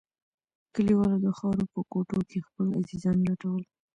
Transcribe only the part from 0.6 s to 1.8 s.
کليوالو د خاورو په